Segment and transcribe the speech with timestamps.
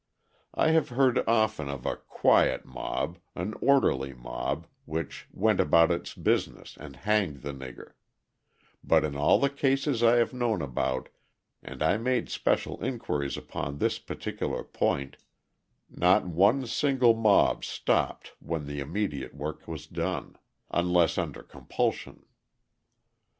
[0.55, 6.15] I have heard often of a "quiet mob," an "orderly mob," which "went about its
[6.15, 7.91] business and hanged the nigger,"
[8.83, 11.09] but in all the cases I have known about,
[11.61, 15.17] and I made special inquiries upon this particular point,
[15.87, 20.35] not one single mob stopped when the immediate work was done,
[20.71, 22.25] unless under compulsion.